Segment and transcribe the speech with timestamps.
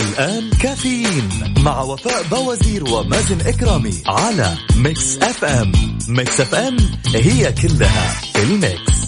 [0.00, 1.28] الآن كافيين
[1.58, 5.72] مع وفاء باوزير ومازن كرامي على Mix FM.
[6.08, 6.76] Mix FM
[7.14, 9.00] هي كلها ال mix.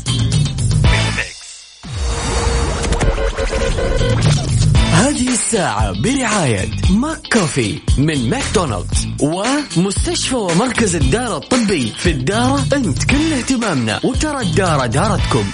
[4.93, 14.01] هذه الساعة برعاية McCafé من ماكدونالدز ومستشفى ومركز الدارة الطبي في الدارة أنت كل اهتمامنا
[14.05, 15.45] وترى الدارة دارتكم.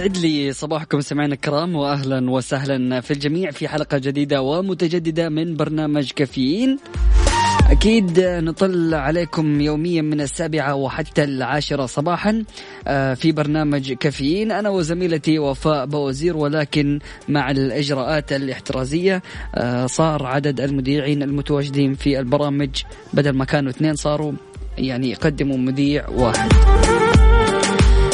[0.00, 6.10] يسعد لي صباحكم سمعنا الكرام واهلا وسهلا في الجميع في حلقة جديدة ومتجددة من برنامج
[6.10, 6.78] كافيين.
[7.70, 12.44] أكيد نطل عليكم يوميا من السابعة وحتى العاشرة صباحا
[12.86, 14.52] آه، في برنامج كافيين.
[14.52, 19.22] أنا وزميلتي وفاء بوزير ولكن مع الإجراءات الاحترازية
[19.54, 24.32] آه، صار عدد المذيعين المتواجدين في البرامج بدل ما كانوا اثنين صاروا
[24.78, 26.50] يعني يقدموا مذيع واحد.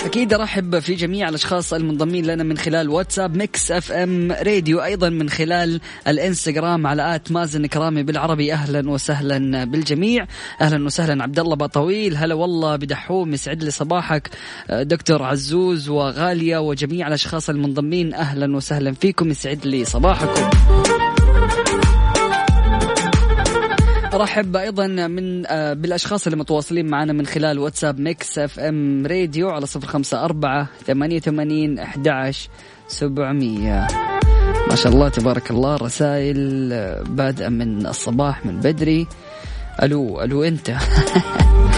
[0.06, 5.28] أكيد أرحب في جميع الأشخاص المنضمين لنا من خلال واتساب Mix FM راديو أيضا من
[5.28, 8.52] خلال الإنستغرام على at مازن كرامي بالعربي.
[8.52, 10.27] أهلا وسهلا بالجميع.
[10.60, 11.22] أهلا وسهلا.
[11.22, 14.30] عبد الله بطويل هلا والله بدحوم يسعد لي صباحك.
[14.70, 20.50] دكتور عزوز وغالية وجميع الأشخاص المنضمين أهلا وسهلا فيكم يسعد لي صباحكم.
[24.16, 29.66] ارحب أيضا من آه، بالأشخاص اللي متواصلين معنا من خلال واتساب Mix FM راديو على
[29.66, 32.48] صفر خمسة أربعة ثمانية وثمانين أحداش
[32.88, 33.86] سبعمية.
[34.70, 39.06] ما شاء الله تبارك الله رسائل آه، بادئة من الصباح من بدري.
[39.82, 40.70] ألو ألو أنت.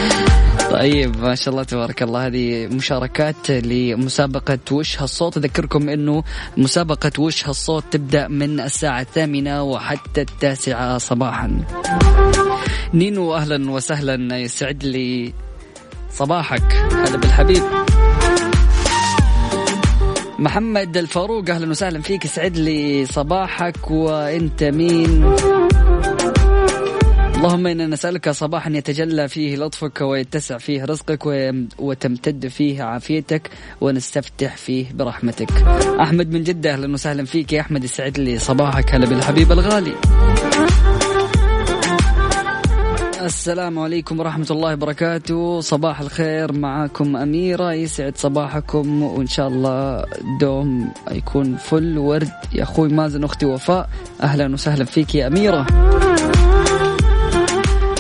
[0.78, 2.27] طيب ما شاء الله تبارك الله.
[2.27, 5.37] هذه مشاركات لمسابقة وش هالصوت.
[5.37, 6.25] أذكركم أنه
[6.56, 11.65] مسابقة وش هالصوت تبدأ من الساعة الثامنة وحتى التاسعة صباحا.
[12.94, 14.38] نينو أهلا وسهلا.
[14.38, 15.33] يسعد لي
[16.11, 17.62] صباحك هلا بالحبيب
[20.38, 22.25] محمد الفاروق أهلا وسهلا فيك.
[22.25, 23.91] يسعد لي صباحك.
[23.91, 25.37] وأنت مين؟
[27.38, 31.26] اللهم إنا نسألك صباحا يتجلى فيه لطفك ويتسع فيه رزقك
[31.78, 33.50] وتمتد فيه عافيتك
[33.81, 35.53] ونستفتح فيه برحمتك.
[36.00, 39.93] أحمد من جدة أهلا وسهلا فيك يا أحمد يسعد لي صباحك هلا بالحبيب الغالي.
[43.22, 50.05] السلام عليكم ورحمة الله وبركاته صباح الخير معاكم أميرة يسعد صباحكم وإن شاء الله
[50.41, 53.88] دوم يكون فل ورد يا أخوي مازن أختي وفاء
[54.22, 55.66] أهلا وسهلا فيك يا أميرة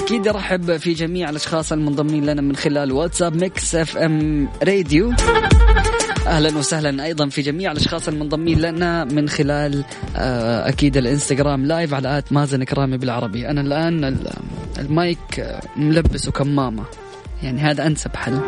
[0.08, 5.12] أكيد ارحب في جميع الأشخاص المنضمين لنا من خلال واتساب Mix FM راديو.
[6.26, 9.84] أهلا وسهلا أيضا في جميع الأشخاص المنضمين لنا من خلال
[10.16, 13.48] آه، أكيد الإنستغرام live على at مازن كرامي بالعربي.
[13.48, 14.16] أنا الآن
[14.78, 16.84] المايك ملبس وكمامة.
[17.42, 18.40] يعني هذا أنسب حل.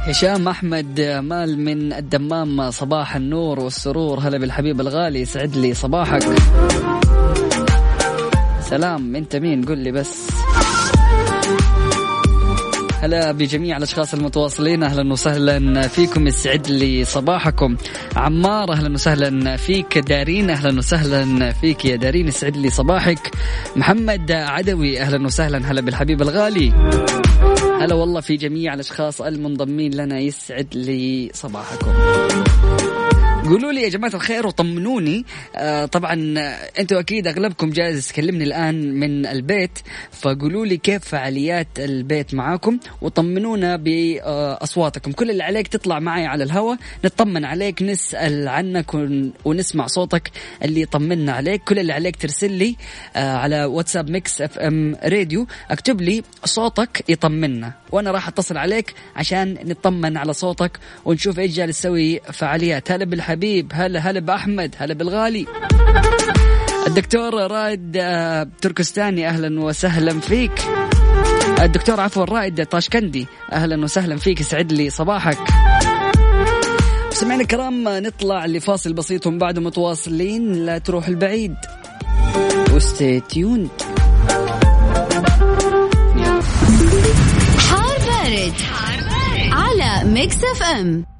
[0.00, 4.18] هشام أحمد مال من الدمام صباح النور والسرور.
[4.18, 6.22] هلا بالحبيب الغالي يسعد لي صباحك.
[8.70, 9.16] سلام.
[9.16, 10.28] انت مين؟ قل لي بس.
[13.02, 14.82] هلا بجميع الأشخاص المتواصلين.
[14.82, 16.26] أهلا وسهلا فيكم.
[16.26, 17.76] يسعد لي صباحكم.
[18.16, 19.98] عمار أهلا وسهلا فيك.
[19.98, 22.28] دارين أهلا وسهلا فيك يا دارين.
[22.28, 23.30] يسعد لي صباحك.
[23.76, 25.58] محمد عدوي أهلا وسهلا.
[25.70, 26.72] هلا بالحبيب الغالي.
[27.80, 30.18] هلا والله في جميع الأشخاص المنضمين لنا.
[30.18, 31.92] يسعد لي صباحكم.
[33.44, 35.24] قولوا لي يا جماعة الخير وطمنوني.
[35.56, 36.40] آه طبعا آه،
[36.78, 39.78] أنتم أكيد أغلبكم جالس تكلمني الآن من البيت
[40.12, 45.12] فقولوا لي كيف فعاليات البيت معاكم وطمنونا بأصواتكم.
[45.12, 48.94] كل اللي عليك تطلع معي على الهواء نطمن عليك نسأل عنك
[49.44, 50.30] ونسمع صوتك
[50.64, 51.62] اللي يطمنا عليك.
[51.64, 52.76] كل اللي عليك ترسل لي
[53.16, 59.58] آه على واتساب Mix FM راديو اكتب لي صوتك يطمنا وأنا راح أتصل عليك عشان
[59.64, 62.92] نطمن على صوتك ونشوف إيش جالس تسوي فعاليات.
[62.92, 65.46] هلا بالحبيب هلا هلا بأحمد هلا بالغالي.
[66.86, 70.52] الدكتور رائد آه، تركستاني أهلا وسهلا فيك.
[71.60, 75.38] الدكتور عفوا رائد طاشكندي أهلا وسهلا فيك يسعد لي صباحك.
[77.10, 80.52] سمعنا الكرام نطلع لفاصل بسيط ومن بعده متواصلين.
[80.52, 81.54] لا تروح البعيد.
[82.72, 83.68] و stay tuned.
[87.58, 88.54] حار بارد.
[89.52, 91.17] على Mix FM.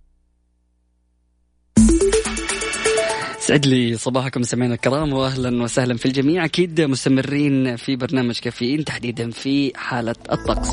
[3.48, 6.44] سعد لي صباحكم سمعنا الكرام واهلا وسهلا في الجميع.
[6.44, 10.68] أكيد مستمرين في برنامج كافيين تحديدا في حالة الطقس.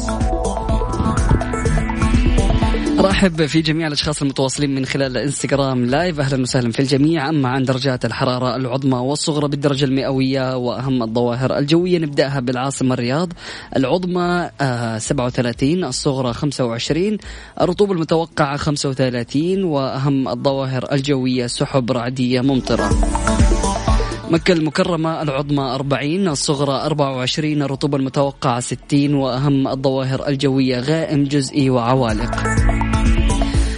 [3.00, 6.20] رحب في جميع الأشخاص المتواصلين من خلال الانستغرام لايف.
[6.20, 7.30] أهلا وسهلا في الجميع.
[7.30, 13.34] أما عن درجات الحرارة العظمى والصغرى بالدرجة المئوية وأهم الظواهر الجوية نبدأها بالعاصمة الرياض.
[13.76, 14.50] العظمى
[15.00, 17.18] 37 آه، الصغرى 25
[17.62, 22.90] الرطوبة المتوقعة 35 وأهم الظواهر الجوية سحب رعدية ممطرة.
[24.30, 32.85] مكة المكرمة العظمى 40 الصغرى 24 الرطوبة المتوقعة 60 وأهم الظواهر الجوية غائم جزئي وعوالق.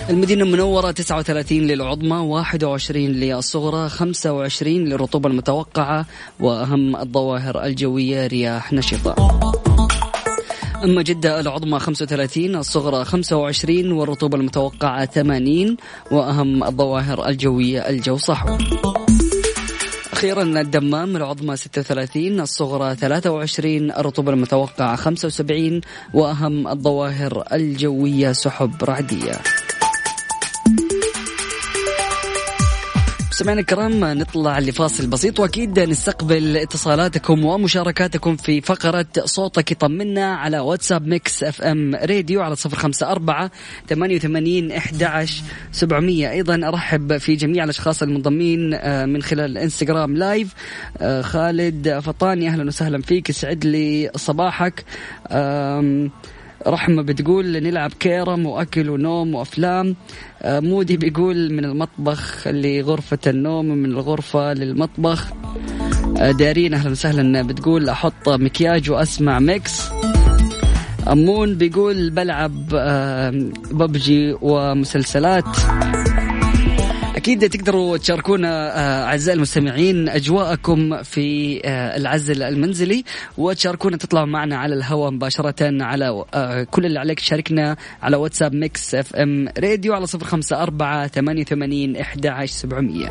[0.09, 6.05] المدينة المنورة 39 للعظمى 21 للصغرى 25 للرطوبة المتوقعة
[6.39, 9.15] وأهم الظواهر الجوية رياح نشطة.
[10.83, 15.77] أما جدة العظمى 35 الصغرى 25 والرطوبة المتوقعة 80
[16.11, 18.57] وأهم الظواهر الجوية الجو صحو
[20.13, 25.81] أخيرا الدمام العظمى 36 الصغرى 23 الرطوبة المتوقعة 75
[26.13, 29.33] وأهم الظواهر الجوية سحب رعدية.
[33.37, 39.71] سمعنا الكرام نطلع لفاصل بسيط وأكيد نستقبل اتصالاتكم ومشاركاتكم في فقرة صوتك.
[39.71, 43.51] يطمنا على واتساب Mix FM راديو على صفر خمسة أربعة
[43.89, 45.07] ثمانية وثمانين إحدى
[45.71, 50.53] سبعمئه أيضا أرحب في جميع الأشخاص المنضمين آه، من خلال الانستغرام live
[50.97, 54.85] آه، خالد فطاني أهلا وسهلا فيك يسعد لي صباحك.
[56.67, 59.95] رحمة بتقول نلعب كيرم وأكل ونوم وأفلام.
[60.41, 65.27] آه، مودي بيقول من المطبخ لغرفة النوم ومن الغرفة للمطبخ.
[66.17, 67.41] آه، دارين أهلا وسهلا.
[67.41, 69.89] بتقول أحط مكياج وأسمع Mix.
[71.11, 72.67] أمون بيقول بلعب
[73.71, 75.57] ببجي ومسلسلات.
[77.27, 83.03] أكيد تقدروا تشاركونا آه، أعزائي المستمعين أجواءكم في آه، العزل المنزلي
[83.37, 88.95] وتشاركونا تطلعوا معنا على الهواء مباشرة على آه، كل اللي عليك تشاركنا على واتساب Mix
[88.95, 93.09] FM راديو على صفر خمسة أربعة ثمانية وثمانين إحدى عشر سبعمئه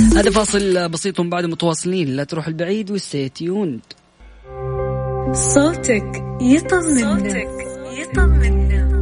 [0.00, 3.80] هذا فاصل بسيط بعد متواصلين لا تروح البعيد و stay tuned
[5.32, 7.48] صوتك يطمنا صوتك
[7.98, 9.01] يطمنا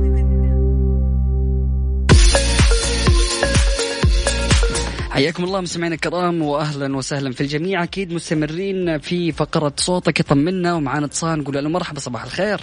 [5.20, 7.82] حياكم الله مستمعينا الكرام واهلا وسهلا في الجميع.
[7.82, 12.60] أكيد مستمرين في فقرة صوتك يطمنا ومعانا اتصال نقول له مرحبا صباح الخير.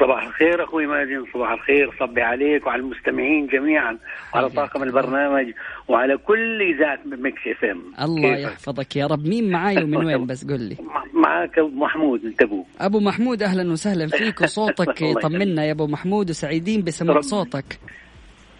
[0.00, 3.98] صباح الخير أخوي مازن صباح الخير صبي عليك وعلى المستمعين جميعا
[4.34, 5.46] وعلى طاقم البرنامج
[5.88, 7.82] وعلى كل اذاعه Mix FM.
[8.04, 9.26] الله يحفظك يا رب.
[9.26, 10.76] مين معاي ومن وين بس؟ قل لي.
[11.14, 12.64] معك أبو محمود أنت أبو.
[12.80, 17.78] أبو محمود أهلا وسهلا فيك وصوتك يطمنا يا أبو محمود وسعيدين بسماع صوتك.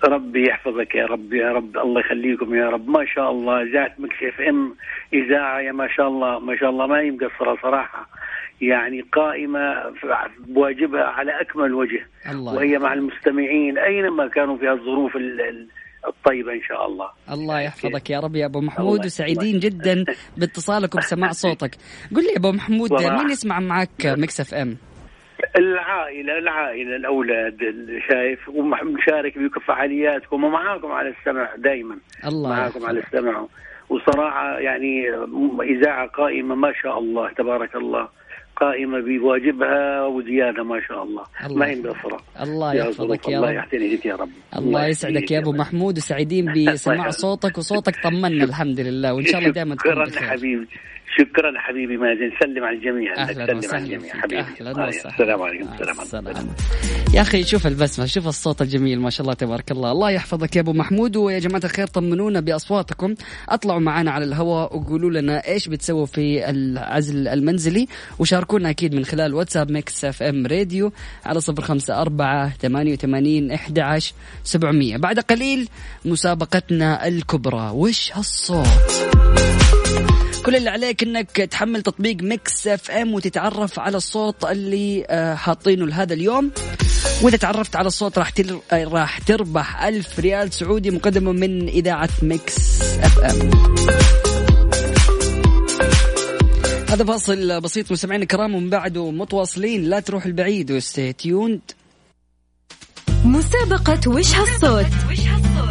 [0.04, 2.88] ربي يحفظك يا رب يا رب الله يخليكم يا رب.
[2.88, 4.74] ما شاء الله اذاعه Mix FM
[5.12, 8.08] إذاعة يا ما شاء الله ما شاء الله ما هي مقصره صراحة.
[8.60, 9.74] يعني قائمة
[10.38, 12.06] بواجبها على أكمل وجه.
[12.30, 15.16] الله وهي مع المستمعين أينما كانوا في الظروف
[16.08, 17.10] الطيبة إن شاء الله.
[17.32, 20.04] الله يحفظك يا رب يا أبو محمود وسعيدين جدا
[20.38, 21.70] باتصالك وبسماع صوتك.
[22.16, 24.54] قل لي يا أبو محمود مين يسمع معك Mix F
[25.56, 27.56] ام العائلة العائلة الأولاد
[28.10, 32.84] شايف ومشارك بكم فعالياتكم ومعاكم على السمع دائما الله معاكم يحفظ.
[32.84, 33.46] على السمع.
[33.88, 35.04] وصراحة يعني
[35.62, 38.08] إذاعة قائمة ما شاء الله تبارك الله.
[38.56, 43.44] قائمة بواجبها وزيادة ما شاء الله, الله ما هي مقصرة الله يحفظك يا رب.
[43.44, 44.28] الله يحسن يا رب.
[44.58, 45.96] الله يسعدك يا أبو محمود.
[45.96, 49.14] وسعيدين بسماع صوتك وصوتك طمنا الحمد لله.
[49.14, 50.28] وإن شاء الله دائما تكون بخير.
[50.28, 50.66] حبيبي.
[51.20, 52.30] شكرا حبيبي مازن.
[52.40, 53.14] سلم على الجميع.
[53.16, 54.40] أهلا وسهلا حبيبي.
[54.40, 55.12] أهلا وسهلا.
[55.12, 55.68] السلام عليكم.
[56.02, 56.48] السلام عليكم.
[57.14, 59.92] يا أخي شوف البسمة شوف الصوت الجميل ما شاء الله تبارك الله.
[59.92, 61.16] الله يحفظك يا أبو محمود.
[61.16, 63.14] ويا جماعة الخير طمنونا بأصواتكم.
[63.48, 67.88] اطلعوا معنا على الهواء وقولوا لنا إيش بتسووا في العزل المنزلي.
[68.18, 70.92] وشاركونا أكيد من خلال واتساب Mix FM راديو
[71.24, 74.96] على صفر خمسة أربعة ثمانية وثمانين إحدى عشر سبعمية.
[74.96, 75.68] بعد قليل
[76.04, 77.70] مسابقتنا الكبرى.
[77.74, 78.66] وش هالصوت؟
[80.46, 86.14] كل اللي عليك إنك تحمل تطبيق Mix FM وتتعرف على الصوت اللي آه، حاطينه لهذا
[86.14, 86.50] اليوم.
[87.22, 88.60] وإذا تعرفت على الصوت راح تر...
[88.72, 93.50] آه، راح تربح ألف ريال سعودي مقدمه من إذاعة Mix FM.
[96.88, 99.84] هذا فاصل بسيط مستمعين الكرام ومن بعده متواصلين.
[99.84, 101.60] لا تروح البعيد و stay tuned
[103.24, 104.86] مسابقة وش هالصوت؟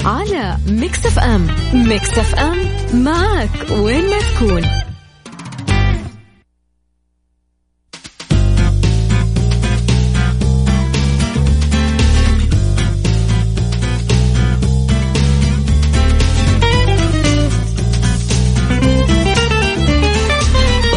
[0.05, 2.57] على Mix FM Mix FM
[2.93, 4.61] معك وين ما تكون.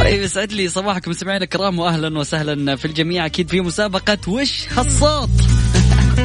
[0.00, 3.26] طيب، يسعد لي صباحكم مستمعينا الكرام واهلا وسهلا في الجميع.
[3.26, 5.30] أكيد في مسابقة وش هالصوت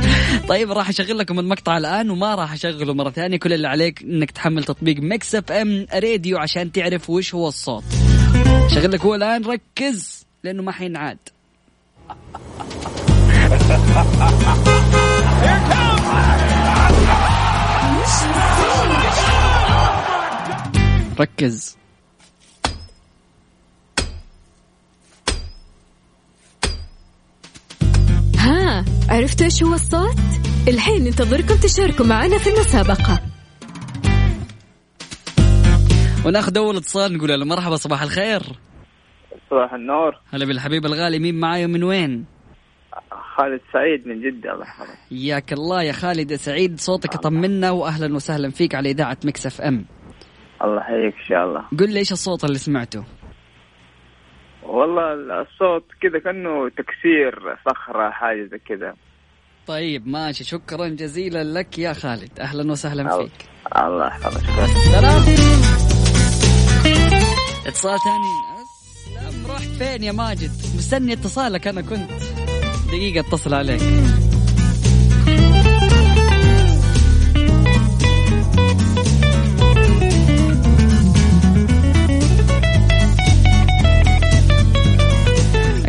[0.50, 3.38] طيب راح أشغل لكم المقطع الآن وما راح أشغله مرة ثانية.
[3.38, 7.84] كل اللي عليك إنك تحمل تطبيق Mix FM راديو عشان تعرف وش هو الصوت.
[8.68, 11.18] شغل لك هو الآن ركز لأنه ما حينعاد
[21.20, 21.78] ركز.
[28.48, 30.20] ها عرفتوا إيش هو الصوت؟
[30.68, 33.22] الحين ننتظركم تشاركوا معنا في المسابقة
[36.26, 38.42] وناخذ أول اتصال نقول له مرحبا صباح الخير
[39.50, 42.26] صباح النور هلا بالحبيب الغالي مين معايا من وين؟
[43.38, 48.50] خالد سعيد من جدة الله يحفظك حياك الله يا خالد سعيد صوتك يطمنا واهلا وسهلا
[48.50, 49.86] فيك على إذاعة Mix FM
[50.64, 53.04] الله يحييك إن شاء الله قل لي إيش الصوت اللي سمعته؟
[54.68, 58.94] والله الصوت كذا كأنه تكسير صخرة حاجة زي كذا.
[59.68, 60.44] طيب ماشي.
[60.44, 62.40] شكرا جزيلا لك يا خالد.
[62.40, 63.18] أهلا وسهلا.
[63.18, 63.32] فيك.
[63.78, 64.42] الله يحفظك.
[64.92, 65.22] سلام.
[67.68, 68.58] اتصال ثاني.
[69.18, 72.12] اسلم رحت فين يا ماجد؟ مستني اتصالك أنا كنت.
[72.88, 73.82] دقيقة اتصل عليك.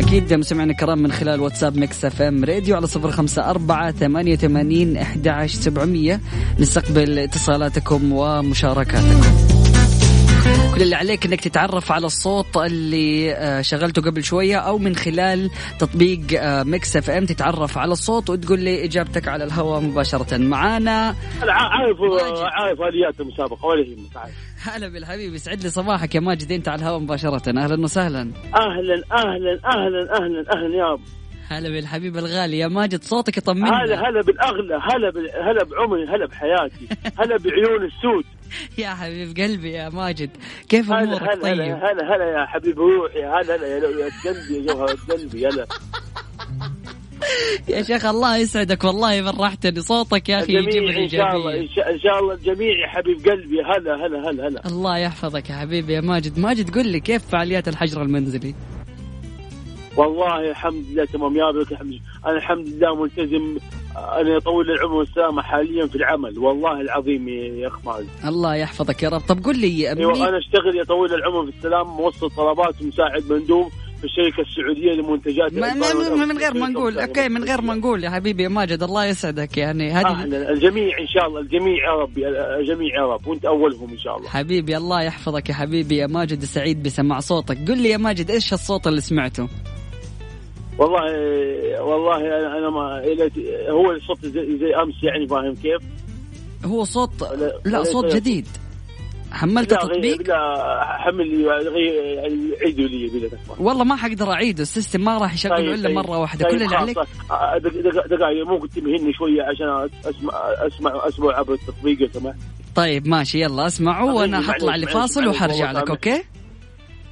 [0.09, 4.97] أكيد مستمعينا الكرام من خلال واتساب Mix FM راديو على صفر خمسة أربعة ثمانية وثمانين
[4.97, 6.21] أحد سبعمية.
[6.59, 9.21] نستقبل اتصالاتكم ومشاركاتكم.
[10.75, 15.49] كل اللي عليك إنك تتعرف على الصوت اللي آه، شغلته قبل شوية أو من خلال
[15.79, 20.37] تطبيق آه، Mix FM تتعرف على الصوت وتقول لي إجابتك على الهواء مباشرة.
[20.37, 21.97] معانا أنا عارف.
[22.53, 26.99] عارف اليات المسابقة ولا يهمك هلا بالحبيب يسعد لي صباحك يا ماجد أنت على الهواء
[26.99, 27.49] مباشرة.
[27.63, 28.31] أهلا وسهلا.
[28.55, 31.01] أهلا أهلا أهلا أهلا أهلا يا رب.
[31.49, 32.59] هلا بالحبيب الغالي.
[32.59, 36.87] يا ماجد صوتك هلا يطمنا هلا بالأغلى هلا بال- هلا بعمري هلا بحياتي
[37.19, 38.23] هلا بعيون السود.
[38.77, 40.29] يا حبيب قلبي يا ماجد
[40.69, 41.59] كيف هلا أمورك؟ هلا طيب.
[41.61, 45.67] هلا هلا هلا يا حبيب روحي هلا هلا يا قلبي يا جوهر قلبي هلا
[47.67, 52.19] يا شيخ الله يسعدك والله فرحتني صوتك يا أخي يجيب إن شاء الله إن شاء,
[52.19, 53.61] الله الجميع يا حبيب قلبي.
[53.61, 54.61] هلا هلا هلا هلا.
[54.65, 56.39] الله يحفظك يا حبيبي يا ماجد.
[56.39, 58.55] ماجد قل لي كيف فعاليات الحجر المنزلي؟
[59.97, 61.35] والله الحمد لله تمام.
[61.35, 63.57] يا رب لك الحمد أنا الحمد لله ملتزم.
[63.97, 66.39] أنا طويل العمر والسلامة حاليا في العمل.
[66.39, 69.21] والله العظيم يا أخ مازن الله يحفظك يا رب.
[69.21, 73.71] طب قل لي أيوه أنا أشتغل يا طويل العمر في السلام موصل طلبات ومساعد مندوب.
[73.99, 76.19] في الشركة السعودية لمنتجات ما والأرز.
[76.29, 76.99] من غير ما نقول.
[76.99, 79.91] أوكي من غير ما نقول يا حبيبي يا ماجد الله يسعدك يعني.
[79.91, 82.17] هذه أهلا الجميع إن شاء الله الجميع يا رب
[82.59, 84.29] الجميع يا رب وأنت أولهم إن شاء الله.
[84.29, 87.57] حبيبي الله يحفظك يا حبيبي يا ماجد سعيد بسماع صوتك.
[87.67, 89.47] قل لي يا ماجد إيش الصوت اللي سمعته؟
[90.77, 91.01] والله
[91.81, 92.17] والله
[92.57, 93.01] أنا ما
[93.69, 95.81] هو الصوت زي, زي أمس يعني فاهم كيف؟
[96.65, 97.11] هو صوت
[97.65, 98.15] لا- صوت.
[98.15, 98.47] جديد.
[99.31, 101.49] حملت التطبيق لا حمل
[102.65, 105.95] عيدوا لي والله ما حقدر اعيده السيستم ما راح يشغله طيب، إلا طيب.
[105.95, 106.45] مرة واحدة.
[106.49, 106.75] طيب كل اللي.
[106.75, 110.33] عليك دق- دق- دقائق ممكن تمهلني شوية عشان اسمع
[110.67, 112.35] أسمع اسمع عبر التطبيق لو سمحت
[112.75, 115.89] طيب ماشي يلا أسمعوا وأنا حطلع لفاصل وحرجع لك.
[115.89, 116.23] okay؟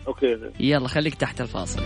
[0.08, 0.38] okay.
[0.60, 1.82] يلا خليك تحت الفاصل.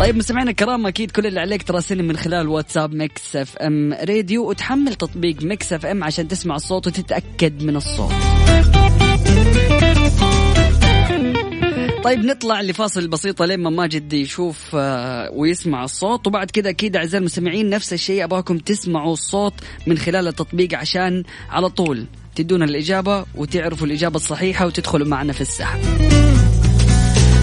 [0.00, 4.94] طيب مستمعينا الكرام أكيد كل اللي عليك تراسلني من خلال واتساب Mix FM راديو وتحمل
[4.94, 8.12] تطبيق Mix FM عشان تسمع الصوت وتتأكد من الصوت.
[12.04, 16.26] طيب نطلع لفاصل بسيطة لين ما ماجد يشوف آه، ويسمع الصوت.
[16.26, 19.54] وبعد كذا أكيد أعزائي المستمعين نفس الشيء أبغاكم تسمعوا الصوت
[19.86, 25.80] من خلال التطبيق عشان على طول تدونا الإجابة وتعرفوا الإجابة الصحيحة وتدخلوا معنا في السحب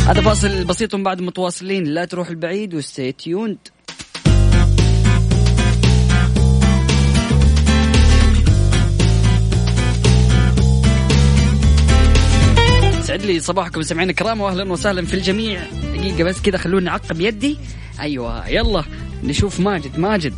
[0.08, 1.84] هذا فاصل بسيط بعد متواصلين.
[1.84, 3.58] لا تروح البعيد وستي تيوند
[13.16, 15.60] سعد لي صباحكم سمعين الكرام واهلا وسهلا في الجميع.
[15.94, 17.58] دقيقة بس كذا خلوني اعقب يدي.
[18.00, 18.84] أيوه يلا
[19.24, 20.00] نشوف ماجد.
[20.00, 20.34] ماجد.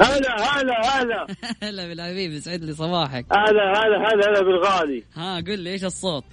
[0.00, 1.26] هلا هلا هلا.
[1.62, 3.26] هلا بالحبيب يسعد لي صباحك.
[3.32, 5.04] هلا هلا هلا هلا بالغالي.
[5.14, 6.24] ها قل لي إيش الصوت؟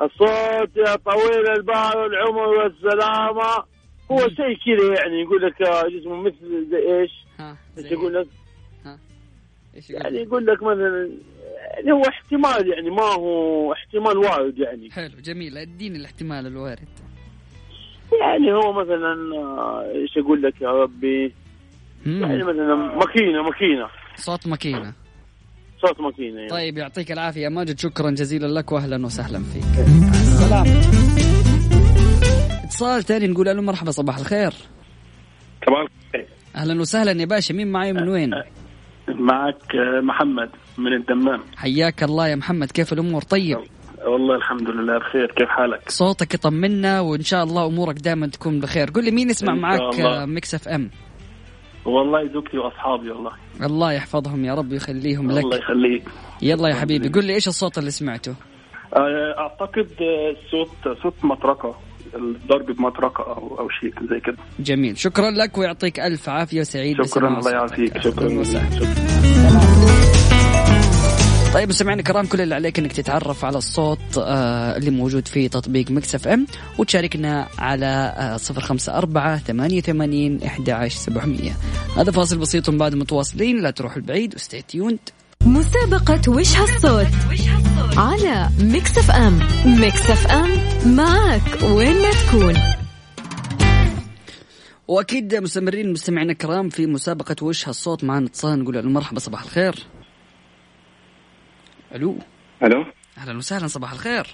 [0.00, 3.64] الصوت يا طويل البال والعمر والسلامة.
[4.10, 8.26] هو شيء كذا يعني يقول لك آه، جسمه مثل زي إيش؟ ها إيش يقول لك؟
[9.76, 11.10] إيش يقول يعني يقول لك مثلا
[11.92, 14.90] هو احتمال يعني ما هو احتمال وارد يعني.
[14.90, 15.58] حلو جميل.
[15.58, 16.88] اديني الاحتمال الوارد.
[18.20, 21.34] يعني هو مثلا آه، إيش أقول لك يا ربي؟
[22.06, 22.48] يعني مم.
[22.50, 23.88] مثلا ماكينة ماكينة.
[24.16, 24.92] صوت ماكينة.
[25.82, 26.48] صوت ماكينة يعني.
[26.48, 27.78] طيب يعطيك العافية يا ماجد.
[27.78, 29.62] شكرا جزيلا لك واهلا وسهلا فيك.
[30.10, 30.66] السلام
[32.64, 34.52] اتصال ثاني نقول ألو مرحبا صباح الخير.
[35.66, 36.26] صباح الخير.
[36.56, 37.52] أهلا وسهلا يا باشا.
[37.52, 38.30] مين معي؟ من وين؟
[39.08, 40.50] معك محمد.
[40.78, 41.40] من الدمام.
[41.56, 43.58] حياك الله يا محمد كيف الأمور؟ طيب؟
[44.06, 45.26] والله الحمد لله بخير.
[45.36, 48.90] كيف حالك؟ صوتك يطمنا وإن شاء الله أمورك دائما تكون بخير.
[48.90, 50.26] قل لي مين يسمع معك الله.
[50.26, 50.90] Mix FM؟
[51.84, 53.32] والله زوجتي وأصحابي والله.
[53.62, 56.04] الله يحفظهم يا رب ويخليهم الله لك يخليك.
[56.42, 58.34] يلا يا حبيبي قل لي إيش الصوت اللي سمعته؟
[58.96, 61.74] آه، أعتقد آه، صوت صوت مطرقة
[62.14, 64.36] الضرب بمطرقة أو أو شيء زي كده.
[64.60, 64.98] جميل.
[64.98, 67.50] شكرا لك ويعطيك ألف عافية وسعيد شكرا الله.
[67.50, 67.98] يعافيك.
[67.98, 68.44] شكرا.
[68.44, 69.77] شكرا.
[71.54, 75.90] طيب مستمعينا الكرام كل اللي عليك إنك تتعرف على الصوت آه اللي موجود في تطبيق
[75.90, 76.46] Mix FM
[76.78, 81.56] وتشاركنا على آه صفر خمسة أربعة ثمانية ثمانين إحدى عشر سبعمية.
[81.96, 84.98] هذا فاصل بسيط ومن بعد متواصلين لا تروحوا البعيد و stay tuned.
[85.44, 87.06] مسابقة وش هالصوت؟
[87.96, 89.38] على Mix FM.
[89.66, 90.50] Mix FM
[90.96, 92.54] معك وين ما تكون.
[94.88, 99.74] وأكيد مستمرين مستمعينا الكرام في مسابقة وش هالصوت معنا اتصال نقول له مرحبا صباح الخير.
[101.94, 102.18] ألو.
[102.62, 102.84] ألو.
[103.18, 104.26] أهلا وسهلا صباح الخير.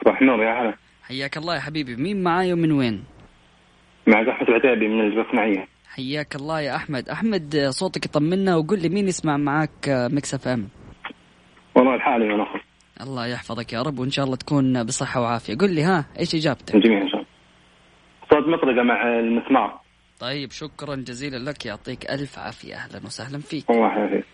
[0.00, 0.74] صباح النور يا هلا.
[1.02, 1.96] حياك الله يا حبيبي.
[1.96, 3.04] مين معاي ومن وين؟
[4.06, 7.08] معك احمد العتيبي من الصناعية حياك الله يا أحمد.
[7.08, 10.68] أحمد صوتك يطمنا وقل لي مين يسمع معاك Mix FM.
[11.74, 12.64] والله الحالي من اخر
[13.00, 15.54] الله يحفظك يا رب وإن شاء الله تكون بصحة وعافية.
[15.54, 17.30] قل لي ها إيش إجابتك؟ الجميع إن شاء الله.
[18.30, 19.80] صوت مطرقة مع المسمار.
[20.20, 21.66] طيب شكرا جزيلا لك.
[21.66, 22.74] يعطيك ألف عافية.
[22.74, 23.70] أهلا وسهلا فيك.
[23.70, 24.24] الله يحفظك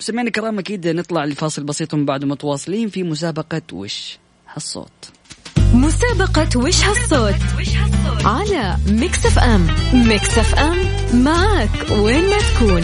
[0.00, 4.18] مستمعينا الكرام أكيد نطلع لفاصل بسيط ومن بعد متواصلين في مسابقة وش
[4.54, 5.12] هالصوت.
[5.74, 7.34] مسابقة وش هالصوت
[8.24, 9.66] على Mix FM.
[10.08, 10.76] Mix FM
[11.24, 12.82] معك وين ما تكون.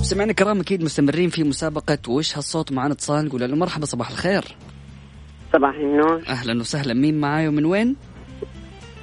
[0.00, 2.72] مستمعينا الكرام أكيد مستمرين في مسابقة وش هالصوت.
[2.72, 4.56] معنا اتصال نقول له مرحبا صباح الخير.
[5.52, 6.22] صباح النور.
[6.28, 6.94] أهلا وسهلا.
[6.94, 7.96] مين معاي ومن وين؟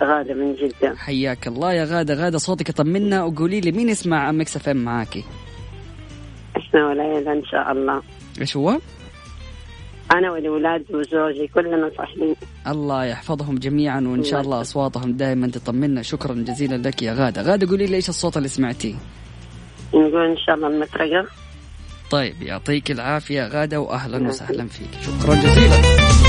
[0.03, 0.95] غادة من جدة.
[0.95, 2.13] حياك الله يا غادة.
[2.13, 5.23] غادة صوتك يطمنا وقولي لي مين يسمع Mix FM معاكي؟
[6.57, 8.01] إحنا والعيلة إن شاء الله.
[8.41, 8.79] إيش هو؟
[10.12, 12.36] أنا والولاد وزوجي كلنا صاحيين
[12.67, 16.01] الله يحفظهم جميعا وإن شاء الله أصواتهم دائما تطمنا.
[16.01, 17.41] شكرا جزيلا لك يا غادة.
[17.41, 18.95] غادة قولي لي إيش الصوت اللي سمعتيه؟
[19.93, 21.27] نقول إن شاء الله المطرقة.
[22.12, 24.89] طيب يعطيك العافية غادة واهلا وسهلا فيك.
[25.01, 26.27] شكرا جزيلا.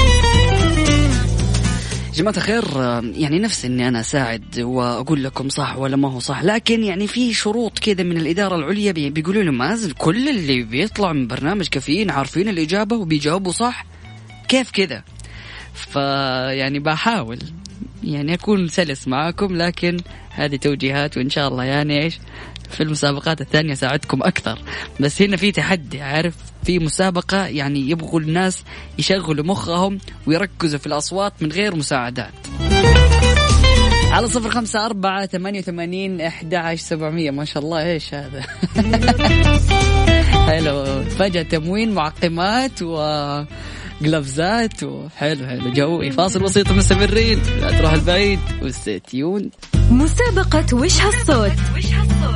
[2.18, 2.64] جماعة الخير
[3.16, 7.34] يعني نفسي إني أنا أساعد وأقول لكم صح ولا ما هو صح، لكن يعني في
[7.34, 12.10] شروط كذا من الإدارة العليا بي- بيقولوا لي مازن كل اللي بيطلع من برنامج كافيين
[12.10, 13.86] عارفين الإجابة وبيجاوبوا صح؟
[14.48, 15.02] كيف كذا؟
[15.74, 17.38] فيعني بحاول
[18.04, 19.96] يعني أكون سلس معاكم لكن
[20.30, 22.18] هذه توجيهات وإن شاء الله يعني إيش
[22.70, 24.58] في المسابقات الثانية ساعدكم أكثر.
[25.00, 28.64] بس هنا في تحدي عارف؟ في مسابقة يعني يبغوا الناس
[28.98, 32.32] يشغلوا مخهم ويركزوا في الأصوات من غير مساعدات.
[34.10, 37.30] على صفر خمسة أربعة ثمانية وثمانين أحد عشر سبعمية.
[37.30, 38.42] ما شاء الله إيش هذا؟
[40.48, 42.96] حلو فجأة تموين معقمات و
[44.02, 47.38] جلافزات وحلو حلو جوي فاصل بسيط مستمرين.
[47.60, 49.50] لا تروح البعيد وستيون
[49.90, 51.52] مسابقة وش هالصوت؟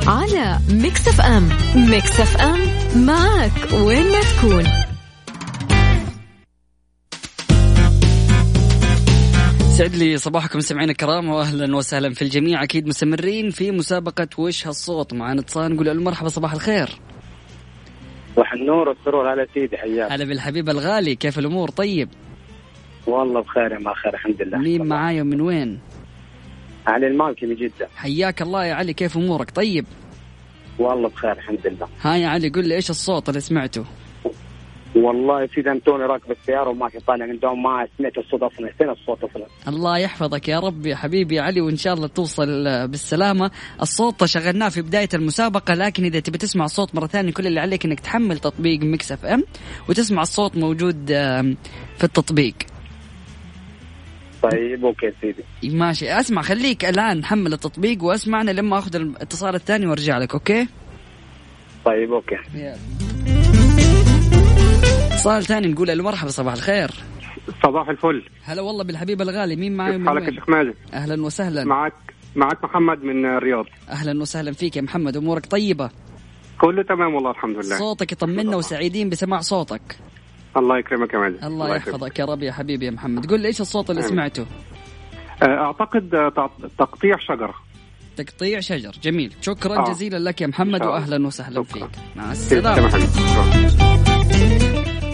[0.07, 2.59] على Mix FM Mix FM
[3.05, 4.63] معك وين ما تكون.
[9.77, 12.63] يسعد لي صباحكم مستمعينا الكرام واهلا وسهلا في الجميع.
[12.63, 15.13] أكيد مستمرين في مسابقة وش هالصوت.
[15.13, 16.89] معنا اتصال نقول له مرحبا صباح الخير.
[18.35, 20.11] صباح النور والسرور على سيدي حياك.
[20.11, 21.15] هلا بالحبيب الغالي.
[21.15, 22.09] كيف الأمور؟ طيب.
[23.07, 24.57] والله بخير يا ما خير الحمد لله.
[24.57, 25.79] مين معايا ومن وين؟
[26.87, 27.87] علي المالكي من جدة.
[27.95, 28.93] حياك الله يا علي.
[28.93, 29.85] كيف أمورك؟ طيب.
[30.79, 31.87] والله بخير الحمد لله.
[32.01, 33.85] ها يا علي قل لي إيش الصوت اللي سمعته؟
[34.95, 38.43] والله يا سيدي أنا توني راكب السيارة وما في طالع من دوام ما سمعت الصوت
[38.43, 42.47] أصلا فين الصوت أصلا؟ الله يحفظك يا رب يا حبيبي علي وإن شاء الله توصل
[42.87, 43.51] بالسلامة.
[43.81, 47.85] الصوت شغلناه في بداية المسابقة لكن إذا تبي تسمع الصوت مرة ثانية كل اللي عليك
[47.85, 49.43] إنك تحمل تطبيق Mix FM
[49.89, 51.05] وتسمع الصوت موجود
[51.97, 52.55] في التطبيق.
[54.43, 55.43] طيب OK سيدي.
[55.75, 56.19] ماشي.
[56.19, 60.67] أسمع خليك الآن حمل التطبيق واسمعنا لما آخذ الاتصال الثاني وأرجع لك OK؟
[61.85, 62.35] طيب OK.
[65.13, 66.91] اتصال ثاني نقول له مرحبا صباح الخير.
[67.63, 68.23] صباح الفل.
[68.43, 71.63] هلا والله بالحبيب الغالي مين معي ومن حالك يا؟ شيخ ماجد؟ أهلا وسهلا.
[71.63, 71.93] معك
[72.35, 73.65] معك محمد من الرياض.
[73.89, 75.89] أهلا وسهلا فيك يا محمد أمورك طيبة؟
[76.61, 77.77] كله تمام والله الحمد لله.
[77.77, 79.81] صوتك يطمنا وسعيدين بسماع صوتك.
[80.57, 81.43] الله يكرمك يا ماجد.
[81.43, 83.31] الله يحفظك يا رب يا حبيبي يا محمد.
[83.31, 84.01] قل لي إيش الصوت اللي.
[84.01, 84.45] سمعته؟
[85.43, 87.53] آه، أعتقد آه، تق- تقطيع شجرة.
[88.17, 88.91] تقطيع شجر.
[89.03, 89.33] جميل.
[89.41, 89.91] شكرا آه.
[89.91, 90.93] جزيلا لك يا محمد الله.
[90.93, 91.87] واهلا وسهلا فيك.
[92.15, 92.89] مع السلامة.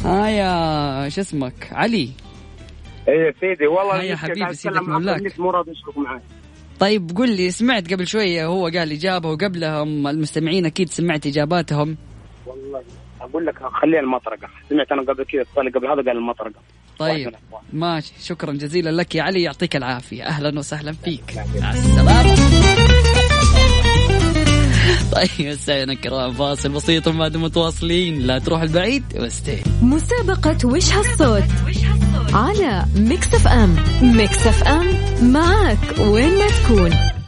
[0.09, 2.09] ها يا شو اسمك؟ علي.
[3.07, 5.39] إيه سيدي والله المشكلة حبيبي، سيدك مولاك.
[5.39, 6.19] مو راضي معي
[6.79, 11.97] طيب قل لي سمعت قبل شوية هو قال إجابة وقبلهم المستمعين أكيد سمعت إجاباتهم.
[12.45, 12.83] والله
[13.21, 14.47] أقول لك خليها المطرقة.
[14.69, 16.59] سمعت أنا قبل كذا اتصال قبل هذا قال المطرقة.
[16.99, 17.35] طيب
[17.73, 18.13] ماشي.
[18.19, 19.43] شكرا جزيلا لك يا علي.
[19.43, 20.23] يعطيك العافية.
[20.23, 21.37] أهلا وسهلا فيك.
[21.61, 22.98] مع السلامة.
[25.15, 28.19] طيب سيدنا الكرام فاصل بسيط وما دام متواصلين.
[28.19, 31.43] لا تروح البعيد واستهي مسابقة وش هالصوت؟
[32.33, 33.75] على ميكس اف ام.
[34.01, 34.87] ميكس اف ام
[35.31, 37.18] معك وين ما تكون.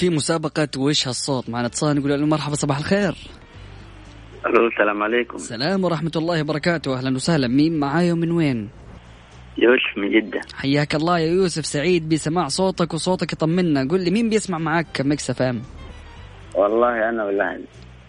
[0.00, 1.66] في مسابقة وش هالصوت معنا.
[1.66, 3.14] اتصال نقول له مرحبا صباح الخير.
[4.46, 5.36] ألو السلام عليكم.
[5.36, 6.98] السلام ورحمة الله وبركاته.
[6.98, 7.48] أهلا وسهلا.
[7.48, 8.68] مين معاي ومن وين؟
[9.58, 10.40] يوسف من جدة.
[10.54, 11.66] حياك الله يا يوسف.
[11.66, 13.88] سعيد بسماع صوتك وصوتك يطمنا.
[13.88, 15.62] قل لي مين بيسمع معاك مكس إف إم؟
[16.54, 17.64] والله أنا والأهل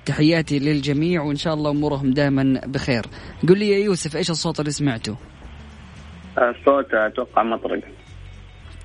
[0.05, 3.05] تحياتي للجميع وإن شاء الله أمورهم دائما بخير.
[3.49, 5.15] قل لي يا يوسف إيش الصوت اللي سمعته؟
[6.37, 7.81] الصوت أتوقع مطرق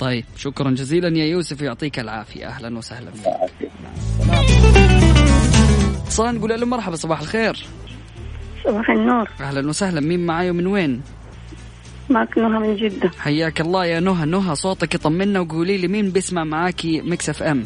[0.00, 2.46] طيب شكرا جزيلا يا يوسف يعطيك العافية.
[2.46, 3.10] أهلا وسهلا.
[3.10, 3.70] فيك
[6.02, 7.66] اتصال نقول له مرحبا صباح الخير.
[8.64, 9.28] صباح النور.
[9.40, 10.00] أهلا وسهلا.
[10.00, 11.02] مين معاي ومن وين؟
[12.10, 13.10] معك نهى من جدة.
[13.18, 14.26] حياك الله يا نهى.
[14.26, 17.64] نهى صوتك يطمنا وقولي لي مين بيسمع معاكي مكس اف ام؟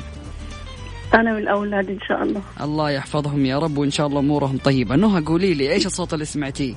[1.14, 2.42] أنا والأولاد إن شاء الله.
[2.60, 4.96] الله يحفظهم يا رب وإن شاء الله أمورهم طيبة.
[4.96, 6.74] نهى قولي لي إيش الصوت اللي سمعتيه؟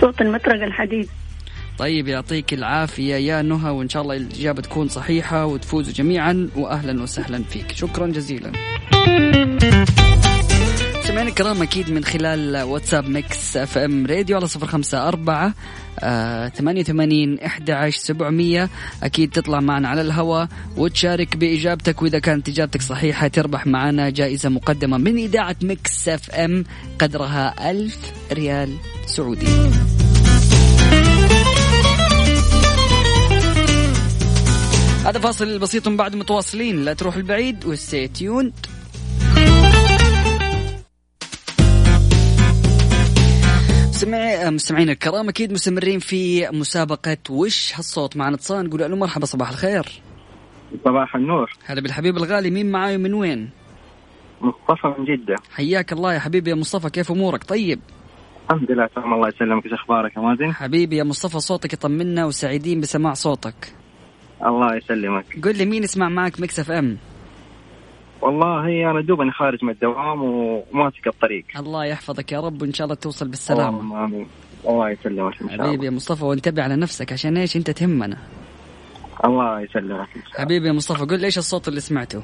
[0.00, 1.08] صوت المطرقة الحديد.
[1.80, 7.42] طيب يعطيك العافية يا نهى وإن شاء الله الإجابة تكون صحيحة وتفوزوا جميعا واهلا وسهلا
[7.42, 7.72] فيك.
[7.72, 8.52] شكرا جزيلا.
[11.04, 15.54] سمعنا الكرام أكيد من خلال واتساب Mix FM Radio على صفر خمسة أربعة
[16.48, 18.70] ثمانية وثمانين إحدى عشر سبعمية.
[19.02, 24.98] أكيد تطلع معنا على الهواء وتشارك بإجابتك وإذا كانت إجابتك صحيحة تربح معنا جائزة مقدمة
[24.98, 26.64] من إذاعة Mix FM
[26.98, 27.98] قدرها ألف
[28.32, 28.74] ريال
[29.06, 29.46] سعودي.
[35.04, 36.84] هذا فاصل بسيط من بعد متواصلين.
[36.84, 38.52] لا تروح البعيد وستي تيوند
[43.88, 49.50] مستمعي مستمعينا الكرام أكيد مستمرين في مسابقة وش هالصوت؟ معنا اتصال نقول له مرحبا صباح
[49.50, 50.02] الخير.
[50.84, 51.50] صباح النور.
[51.64, 53.50] هلا بالحبيب الغالي مين معاي ومن وين؟
[54.40, 55.36] مصطفى من جدة.
[55.50, 57.80] حياك الله يا حبيبي يا مصطفى كيف أمورك؟ طيب؟
[58.50, 62.80] الحمد لله تمام الله يسلمك إيش أخبارك؟ يا مازن؟ حبيبي يا مصطفى صوتك يطمنا وسعيدين
[62.80, 63.79] بسماع صوتك.
[64.46, 65.24] الله يسلمك.
[65.44, 66.98] قل لي مين يسمع معك Mix FM؟
[68.22, 72.94] والله أنا دوبني خارج من الدوام وماسك الطريق الله يحفظك يا رب وإن شاء الله
[72.94, 73.68] توصل بالسلامة.
[73.68, 74.26] اللهم آمين.
[74.68, 78.16] الله يسلمك إن شاء حبيبي الله يا مصطفى وانتبه على نفسك عشان إيش أنت تهمنا.
[79.24, 82.22] الله يسلمك حبيبي يا مصطفى قل إيش الصوت اللي سمعته؟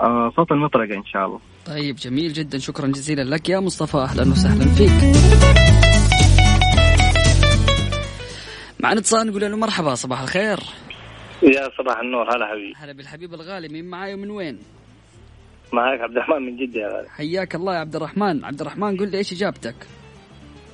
[0.00, 1.40] آه صوت المطرقة إن شاء الله.
[1.66, 3.48] طيب جميل جدا شكرا جزيلا لك.
[3.48, 4.90] يا مصطفى أهلا وسهلا فيك.
[8.80, 10.58] معنا اتصال نقول له مرحبا صباح الخير.
[11.42, 12.72] يا صباح النور هلا حبيبي.
[12.76, 14.58] هلا بالحبيب الغالي مين معاي ومن وين؟
[15.72, 17.08] معك عبد الرحمن من جدة يا غالي.
[17.08, 18.44] حياك الله يا عبد الرحمن.
[18.44, 19.74] عبد الرحمن قل لي إيش إجابتك؟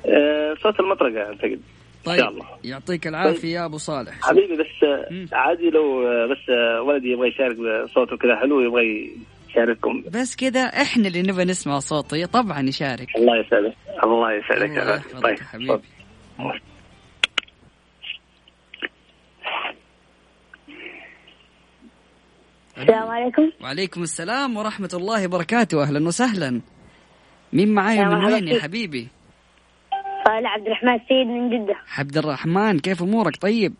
[0.06, 1.60] آه، صوت المطرقة أعتقد.
[2.04, 2.46] طيب إن شاء الله.
[2.64, 4.20] يعطيك العافية يا أبو صالح.
[4.22, 9.12] حبيبي بس آه، عادي لو آه، بس آه، ولدي يبغى يشارك بصوته كذا حلو يبغى
[9.50, 10.04] يشارككم.
[10.12, 13.08] بس كذا إحنا اللي نبغى نسمع صوته طبعا يشارك.
[13.16, 14.96] الله يسعدك الله يسعدك يا الله غالي.
[14.96, 15.80] يحفظك طيب يا حبيبي
[22.78, 23.50] السلام عليكم.
[23.60, 25.82] وعليكم السلام ورحمة الله وبركاته.
[25.82, 26.60] أهلا وسهلا.
[27.52, 28.62] مين معاي من وين يا.
[28.62, 29.08] حبيبي؟
[30.26, 31.76] صالح عبد الرحمن السيد من جدة.
[31.98, 33.74] عبد الرحمن كيف أمورك؟ طيب.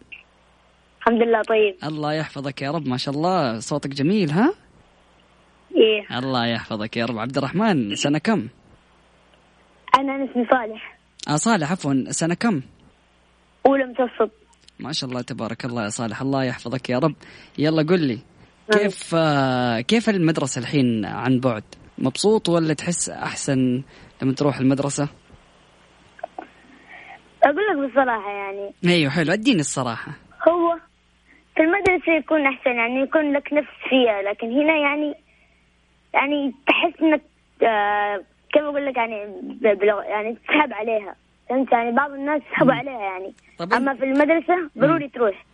[0.99, 1.77] الحمد لله طيب.
[1.85, 3.61] الله يحفظك يا رب ما شاء الله.
[3.61, 4.55] صوتك جميل ها؟
[5.77, 6.19] إيه.
[6.19, 7.19] الله يحفظك يا رب.
[7.19, 8.49] عبد الرحمن سنة كم؟
[9.99, 10.99] أنا أنا اسمي صالح.
[11.29, 11.95] آه صالح عفوا.
[12.11, 12.61] سنة كم؟
[13.67, 14.31] أولى متوسط.
[14.81, 16.23] ما شاء الله تبارك الله يا صالح.
[16.23, 17.15] الله يحفظك يا رب.
[17.59, 18.19] يلا قل لي.
[18.73, 21.65] كيف آه كيف المدرسة الحين عن بعد؟
[21.99, 23.83] مبسوط ولا تحس أحسن
[24.23, 25.09] لما تروح المدرسة؟
[27.45, 28.75] أقول لك بصراحة يعني.
[28.85, 29.33] أيوه حلو.
[29.33, 30.13] أديني الصراحة.
[30.49, 30.77] هو
[31.57, 35.15] في المدرسة يكون أحسن يعني يكون لك نفس فيها لكن هنا يعني
[36.15, 37.23] يعني تحس إنك
[37.63, 38.17] آه
[38.53, 39.15] كيف أقول لك يعني.
[40.09, 41.15] يعني تسحب عليها.
[41.49, 43.35] فهمت؟ يعني بعض الناس يسحبوا عليها يعني.
[43.59, 45.45] طب أما في المدرسة ضروري تروح.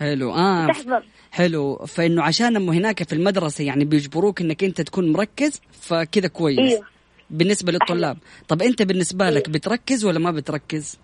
[0.00, 0.32] حلو.
[0.32, 0.66] آه.
[0.66, 1.02] تحضر.
[1.32, 1.76] حلو.
[1.76, 6.58] فإنه عشان هم هناك في المدرسة يعني بيجبروك إنك أنت تكون مركز فكذا كويس.
[6.58, 6.86] إيوه.
[7.30, 8.16] بالنسبة للطلاب.
[8.48, 10.98] طب أنت بالنسبة لك بتركز ولا ما بتركز؟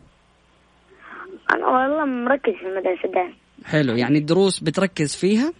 [1.54, 3.28] أنا والله مركز في المدرسة ده.
[3.64, 3.96] حلو.
[3.96, 5.52] يعني الدروس بتركز فيها؟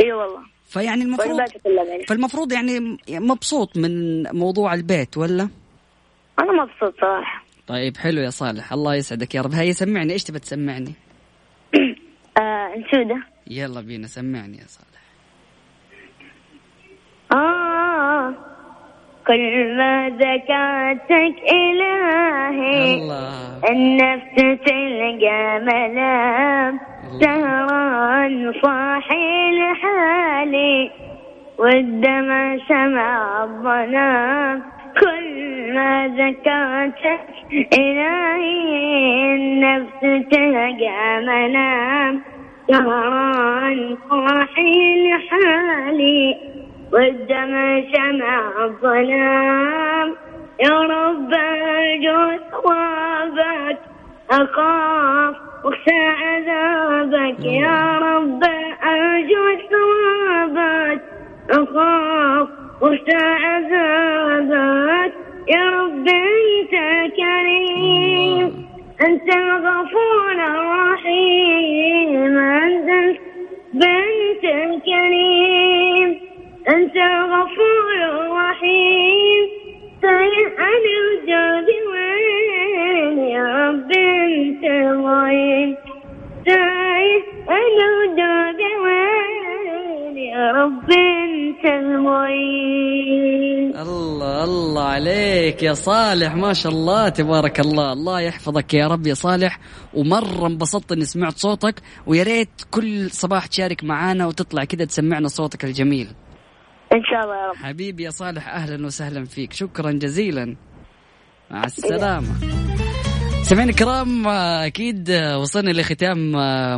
[0.00, 0.40] اي والله.
[0.66, 1.52] فيعني المفروض بعرف.
[2.08, 5.48] فالمفروض يعني مبسوط من موضوع البيت ولا؟
[6.40, 7.44] أنا مبسوط صراحة.
[7.66, 8.72] طيب حلو يا صالح.
[8.72, 9.52] الله يسعدك يا رب.
[9.52, 10.12] هيا سمعني.
[10.12, 10.92] إيش تبى تسمعني؟
[12.38, 13.16] آه انشوده
[13.50, 15.00] يلا بينا سمعني يا صالح.
[17.32, 18.34] آه
[19.26, 23.60] كل ما ذكرتك إلهي الله.
[23.70, 26.80] النفس تلقى ملام
[27.20, 30.90] سهران صاحي لحالي
[31.58, 34.62] والدمع سمع الظلام
[35.00, 37.20] كل ما ذكرتك
[37.72, 40.00] إلهي النفس
[40.30, 42.22] تلقى منام
[42.68, 46.36] سهران صاحي لحالي
[46.92, 50.14] والدمع شمع الظلام
[50.60, 53.78] يا رب أرجو ثوابك
[54.30, 58.42] أخاف واخشى عذابك يا رب
[58.84, 61.00] أرجو ثوابك
[61.50, 62.48] أخاف
[63.12, 65.12] عذابك
[65.48, 66.74] يا رب أنت
[67.16, 68.66] كريم.
[69.06, 72.38] أنت الغفور الرحيم.
[72.38, 73.18] أنت
[73.74, 76.20] بنت الكريم.
[76.68, 79.48] أنت الغفور الرحيم.
[80.00, 84.64] سيسأل وجودي وين يا رب أنت
[85.04, 85.76] وين
[86.44, 89.19] سيسأل وجودي وين
[90.30, 93.20] يا رب أنت المعين
[93.76, 96.34] الله الله عليك يا صالح.
[96.34, 97.92] ما شاء الله تبارك الله.
[97.92, 99.58] الله يحفظك يا رب يا صالح.
[99.94, 101.74] ومرة انبسطت إني سمعت صوتك
[102.06, 106.08] ويا ريت كل صباح تشارك معانا وتطلع كذا تسمعنا صوتك الجميل.
[106.92, 107.56] إن شاء الله يا رب.
[107.56, 109.52] حبيبي يا صالح أهلا وسهلا فيك.
[109.52, 110.56] شكرا جزيلا.
[111.50, 112.28] مع السلامة.
[113.50, 116.32] سمعنا الكرام أكيد وصلنا لختام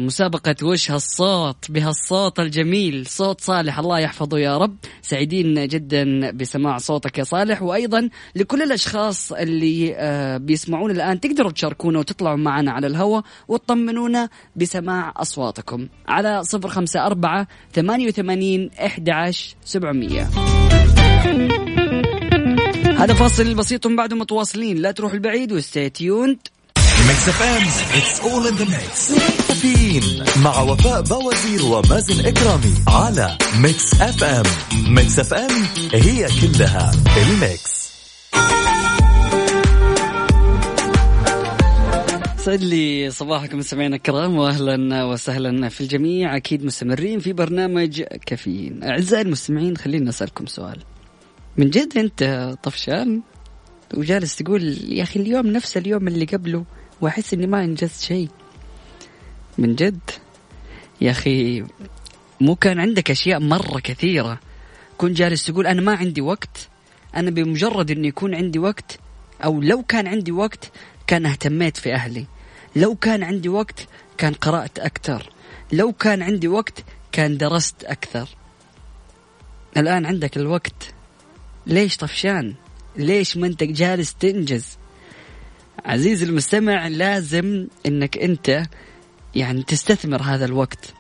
[0.07, 4.77] مسابقة وش هالصوت بهالصوت الجميل صوت صالح الله يحفظه يا رب.
[5.03, 11.99] سعيدين جدا بسماع صوتك يا صالح وأيضا لكل الأشخاص اللي آه، بيسمعونا الآن تقدروا تشاركونا
[11.99, 19.55] وتطلعوا معنا على الهواء وتطمنونا بسماع أصواتكم على صفر خمسة أربعة ثمانية وثمانين إحدى عشر
[19.65, 20.29] سبعمئه
[22.99, 24.77] هذا فاصل بسيط ومن بعده متواصلين.
[24.77, 26.39] لا تروح البعيد وستي تيوند
[27.09, 27.63] Mix FM
[27.99, 29.13] it's all in the mix
[29.49, 34.45] كافيين مع وفاء بوازير ومازن إكرامي على Mix FM Mix
[34.89, 35.51] FM it's all
[35.93, 37.83] in the mix.
[42.45, 46.37] سعد لي صباحكم مستمعينا الكرام واهلا وسهلا في الجميع.
[46.37, 48.85] أكيد مستمرين في برنامج كافيين.
[48.85, 50.79] أعزائي المستمعين خلينا أسألكم سؤال.
[51.57, 53.23] من جد أنت طفشان؟
[53.95, 56.65] وجالس تقول يا أخي اليوم نفس اليوم اللي قبله.
[57.03, 58.29] واحس إني ما أنجزت شيء.
[59.59, 60.11] من جد.
[61.01, 61.65] يا أخي
[62.41, 64.41] مو كان عندك أشياء مرة كثيرة.
[64.99, 66.69] كنت جالس تقول أنا ما عندي وقت.
[67.17, 68.99] أنا بمجرد إنه يكون عندي وقت
[69.45, 70.71] أو لو كان عندي وقت
[71.07, 72.27] كان اهتميت في أهلي.
[72.77, 73.89] لو كان عندي وقت
[74.19, 75.33] كان قرأت أكثر.
[75.73, 78.29] لو كان عندي وقت كان درست أكثر.
[79.77, 80.95] الآن عندك الوقت.
[81.67, 82.55] ليش طفشان؟
[82.97, 84.67] ليش ما أنت جالس تنجز؟
[85.85, 88.63] عزيزي المستمع لازم إنك أنت
[89.35, 90.95] يعني تستثمر هذا الوقت.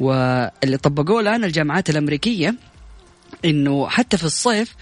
[0.00, 2.54] واللي طبقوه الآن الجامعات الأمريكية
[3.44, 4.76] إنه حتى في الصيف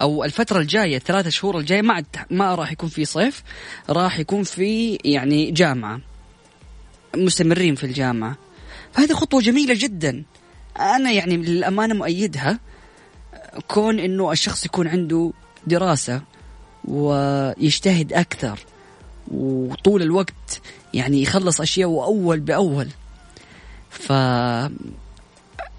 [0.00, 3.42] أو الفترة الجاية الثلاثة شهور الجاية ما ما راح يكون في صيف
[3.88, 6.00] راح يكون في يعني جامعة
[7.16, 8.36] مستمرين في الجامعة.
[8.92, 10.22] فهذه خطوة جميلة جدا.
[10.80, 12.58] أنا يعني للأمانة مؤيدها
[13.68, 15.32] كون إنه الشخص يكون عنده
[15.66, 16.22] دراسة
[16.84, 18.58] ويجتهد أكثر.
[19.30, 20.60] وطول الوقت
[20.94, 22.88] يعني يخلص أشياء اول بأول.
[23.90, 24.12] ف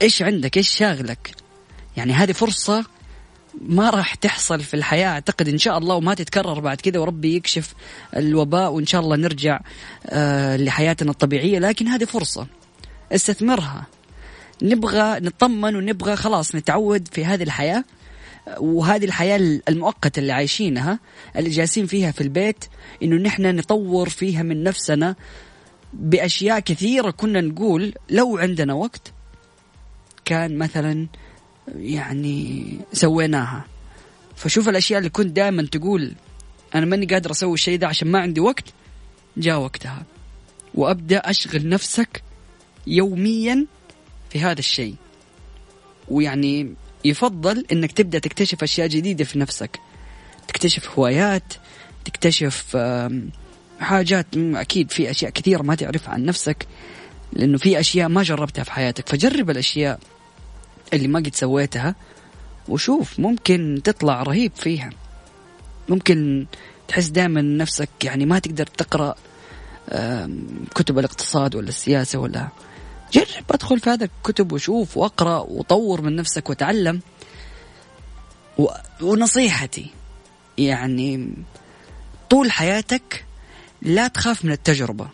[0.01, 1.35] إيش عندك؟ إيش شاغلك؟
[1.97, 2.85] يعني هذه فرصة
[3.61, 5.07] ما راح تحصل في الحياة.
[5.07, 7.73] أعتقد إن شاء الله وما تتكرر بعد كذا وربي يكشف
[8.15, 9.59] الوباء وإن شاء الله نرجع
[10.05, 11.59] آه لحياتنا الطبيعية.
[11.59, 12.47] لكن هذه فرصة
[13.11, 13.85] استثمرها.
[14.61, 17.83] نبغى نطمن ونبغى خلاص نتعود في هذه الحياة.
[18.57, 20.99] وهذه الحياة المؤقتة اللي عايشينها
[21.35, 22.65] اللي جالسين فيها في البيت
[23.03, 25.15] إنه نحن نطور فيها من نفسنا
[25.93, 29.13] بأشياء كثيرة كنا نقول لو عندنا وقت
[30.25, 31.07] كان مثلا
[31.75, 33.65] يعني سويناها.
[34.35, 36.13] فشوف الأشياء اللي كنت دائما تقول
[36.75, 38.65] أنا ماني قادر أسوي الشيء ده عشان ما عندي وقت
[39.37, 40.03] جاء وقتها.
[40.75, 42.23] وأبدأ أشغل نفسك
[42.87, 43.65] يوميا
[44.29, 44.95] في هذا الشيء.
[46.07, 49.79] ويعني يفضل إنك تبدأ تكتشف أشياء جديدة في نفسك.
[50.47, 51.53] تكتشف هوايات
[52.05, 52.77] تكتشف
[53.79, 56.67] حاجات أكيد في أشياء كثيرة ما تعرفها عن نفسك
[57.33, 59.09] لأنه في أشياء ما جربتها في حياتك.
[59.09, 59.99] فجرب الأشياء
[60.93, 61.95] اللي ما قد سويتها
[62.67, 64.89] وشوف ممكن تطلع رهيب فيها.
[65.89, 66.45] ممكن
[66.87, 69.15] تحس دائما نفسك يعني ما تقدر تقرأ
[70.75, 72.47] كتب الاقتصاد ولا السياسة ولا
[73.13, 77.01] جرب ادخل في هذا الكتب وشوف واقرأ وطور من نفسك وتعلم.
[78.57, 78.67] و...
[79.01, 79.89] ونصيحتي
[80.57, 81.33] يعني
[82.29, 83.25] طول حياتك
[83.81, 85.07] لا تخاف من التجربة.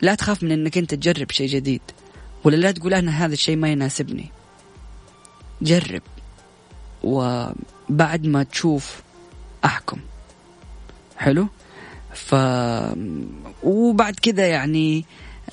[0.00, 1.80] لا تخاف من إنك أنت تجرب شيء جديد.
[2.44, 4.30] ولا لا تقول أنا هذا الشيء ما يناسبني.
[5.62, 6.02] جرب.
[7.02, 9.02] وبعد ما تشوف
[9.64, 10.00] أحكم.
[11.18, 11.48] حلو؟
[12.14, 12.34] ف
[13.62, 15.04] وبعد كذا يعني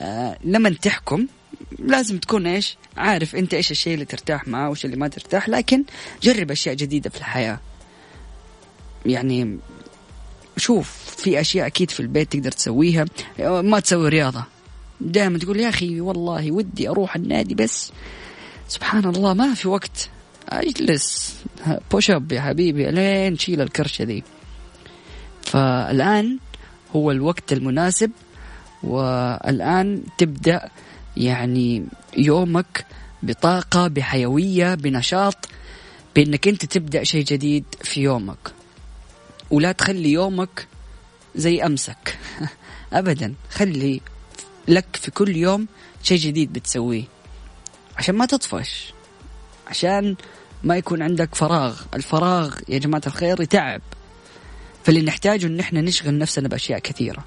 [0.02, 1.28] آه لما تحكم
[1.80, 5.84] لازم تكون إيش؟ عارف أنت إيش الشيء اللي ترتاح معاه وايش اللي ما ترتاح لكن
[6.24, 7.60] جرب أشياء جديدة في الحياة.
[9.06, 9.58] يعني
[10.58, 13.06] شوف في أشياء أكيد في البيت تقدر تسويها.
[13.40, 14.44] ما تسوي رياضة.
[15.02, 17.92] دائما تقول يا أخي والله ودي أروح النادي بس.
[18.68, 20.10] سبحان الله ما في وقت.
[20.50, 21.36] أجلس.
[21.92, 24.24] بوش اب يا حبيبي لين تشيل الكرشة دي.
[25.42, 26.38] فالآن
[26.96, 28.12] هو الوقت المناسب
[28.84, 30.70] والآن تبدأ
[31.18, 31.86] يعني
[32.18, 32.86] يومك
[33.24, 35.50] بطاقة بحيوية بنشاط
[36.16, 38.54] بإنك أنت تبدأ شيء جديد في يومك.
[39.50, 40.68] ولا تخلي يومك
[41.36, 42.18] زي أمسك.
[42.94, 43.34] ابدا.
[43.50, 44.02] خلي
[44.68, 45.68] لك في كل يوم
[46.04, 47.04] شيء جديد بتسويه.
[47.98, 48.94] عشان ما تطفش.
[49.68, 50.16] عشان
[50.64, 51.82] ما يكون عندك فراغ.
[51.94, 53.82] الفراغ يا جماعة الخير يتعب.
[54.84, 57.24] فاللي نحتاجه إن إحنا نشغل نفسنا بأشياء كثيرة.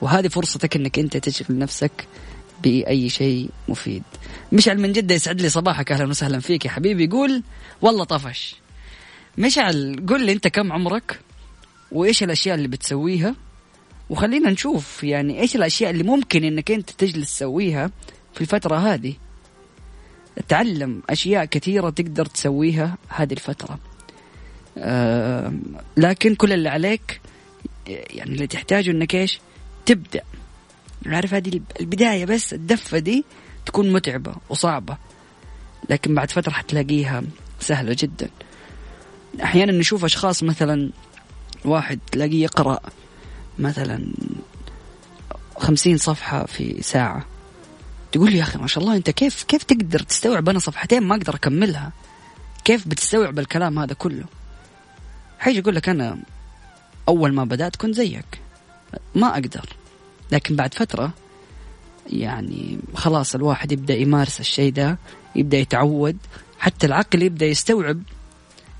[0.00, 2.06] وهذه فرصتك إنك أنت تشغل نفسك
[2.62, 4.02] بأي شيء مفيد.
[4.52, 7.04] مشعل من جدة يسعد لي صباحك أهلا وسهلا فيك يا حبيبي.
[7.04, 7.42] يقول
[7.82, 8.56] والله طفش.
[9.38, 11.20] مشعل قل لي أنت كم عمرك؟
[11.92, 13.34] وإيش الأشياء اللي بتسويها؟
[14.10, 17.90] وخلينا نشوف يعني إيش الأشياء اللي ممكن إنك أنت تجلس تسويها
[18.34, 19.14] في الفترة هذه.
[20.48, 23.78] تعلم أشياء كثيرة تقدر تسويها هذه الفترة.
[24.78, 25.52] آه
[25.96, 27.20] لكن كل اللي عليك
[27.86, 29.40] يعني اللي تحتاجه إنك إيش؟
[29.86, 30.22] تبدأ.
[31.06, 33.24] عارف هذه البداية بس الدفة دي
[33.66, 34.96] تكون متعبة وصعبة.
[35.90, 37.22] لكن بعد فترة حتلاقيها
[37.60, 38.28] سهلة جدا.
[39.42, 40.90] أحيانا نشوف أشخاص مثلا
[41.64, 42.80] واحد تلاقيه يقرأ
[43.58, 44.06] مثلا
[45.56, 47.26] خمسين صفحة في ساعة.
[48.12, 51.14] تقول لي يا أخي ما شاء الله أنت كيف كيف تقدر تستوعب أنا صفحتين ما
[51.14, 51.92] أقدر أكملها؟
[52.64, 54.24] كيف بتستوعب الكلام هذا كله؟
[55.38, 56.18] حيجي يقول لك أنا
[57.08, 58.40] أول ما بدأت كنت زيك.
[59.14, 59.68] ما أقدر.
[60.34, 61.12] لكن بعد فترة
[62.12, 64.98] يعني خلاص الواحد يبدأ يمارس الشيء ده
[65.36, 66.16] يبدأ يتعود
[66.58, 68.02] حتى العقل يبدأ يستوعب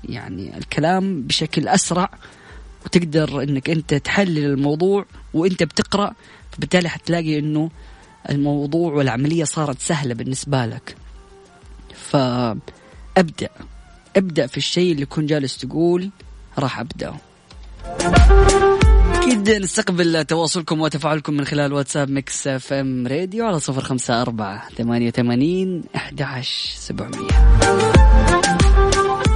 [0.03, 2.09] يعني الكلام بشكل أسرع
[2.85, 6.13] وتقدر إنك أنت تحلل الموضوع وأنت بتقرأ
[6.51, 7.69] فبالتالي حتلاقي إنه
[8.29, 10.95] الموضوع والعملية صارت سهلة بالنسبة لك.
[11.95, 13.49] فأبدأ
[14.17, 16.09] أبدأ في الشيء اللي كنت جالس تقول
[16.59, 17.15] راح أبدأ.
[19.25, 25.11] أكيد نستقبل تواصلكم وتفاعلكم من خلال واتساب Mix FM Radio على صفر خمسة أربعة ثمانية
[25.11, 26.43] ثمانين أحد
[26.75, 27.29] سبعمية.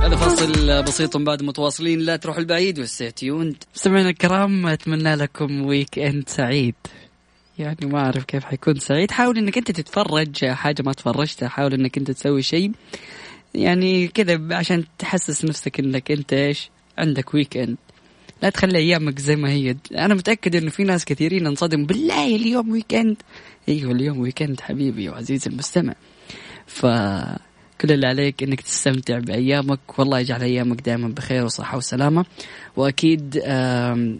[0.04, 2.00] هذا فاصل بسيط بعد متواصلين.
[2.00, 6.76] لا تروحوا البعيد و stay tuned مستمعينا الكرام أتمنى لكم weekend سعيد.
[7.60, 9.12] يعني ما أعرف كيف حيكون سعيد.
[9.12, 11.50] حاول إنك أنت تتفرج حاجة ما تفرجتها.
[11.50, 12.72] حاول إنك أنت تسوي شيء.
[13.54, 17.78] يعني كذا عشان تحسس نفسك إنك أنت إيش؟ عندك weekend
[18.42, 19.76] لا تخلي أيامك زي ما هي.
[19.98, 23.18] أنا متأكد إنه في ناس كثيرين انصدموا بالله اليوم weekend
[23.70, 25.94] أيوه اليوم weekend حبيبي وعزيزي المستمع.
[26.68, 26.86] ف
[27.82, 30.00] كل اللي عليك إنك تستمتع بأيامك.
[30.00, 32.26] والله يجعل أيامك دائما بخير وصحة وسلامة.
[32.78, 33.34] وأكيد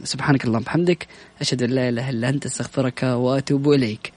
[0.04, 1.08] سبحانك اللهم وبحمدك
[1.42, 4.12] أشهد أن لا إله إلا أنت أستغفرك وأتوب إليك.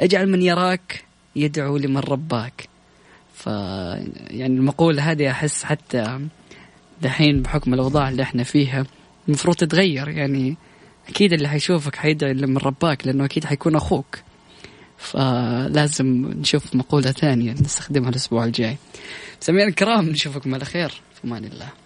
[0.00, 1.04] أجعل من يراك
[1.36, 2.68] يدعو لمن رباك.
[3.34, 6.20] ف يعني المقولة هذه أحس حتى
[7.02, 8.86] دحين بحكم الأوضاع اللي إحنا فيها
[9.28, 10.56] المفروض تتغير يعني
[11.08, 14.18] أكيد اللي حيشوفك حيدعي لمن رباك لأنه أكيد حيكون أخوك.
[14.98, 16.06] فلازم
[16.40, 18.76] نشوف مقولة ثانية نستخدمها الأسبوع الجاي.
[19.40, 20.88] سمير الكرام نشوفكم على خير.
[20.88, 21.83] في أمان الله.